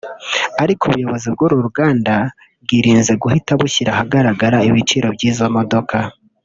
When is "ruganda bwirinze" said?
1.65-3.11